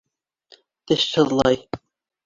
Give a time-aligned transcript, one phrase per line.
[0.93, 1.65] Теш һыҙлай